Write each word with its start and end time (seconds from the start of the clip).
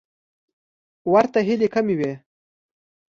ورته 1.11 1.39
هیلې 1.47 1.67
کمې 1.73 1.95
وې. 1.99 2.11